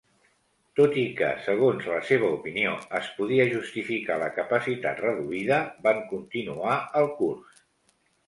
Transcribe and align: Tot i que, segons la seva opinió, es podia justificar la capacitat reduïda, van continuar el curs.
Tot 0.77 0.95
i 1.01 1.01
que, 1.17 1.27
segons 1.47 1.89
la 1.89 1.99
seva 2.07 2.29
opinió, 2.37 2.71
es 3.01 3.11
podia 3.19 3.45
justificar 3.51 4.17
la 4.23 4.31
capacitat 4.39 5.03
reduïda, 5.05 5.59
van 5.89 6.01
continuar 6.15 6.79
el 7.03 7.13
curs. 7.21 7.63